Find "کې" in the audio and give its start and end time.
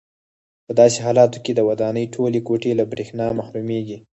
1.43-1.51